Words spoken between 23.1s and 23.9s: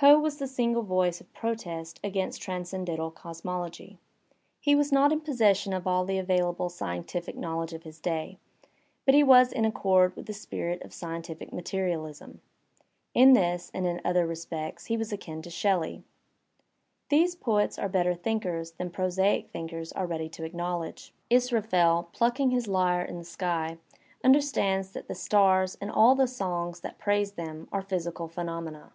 the sky,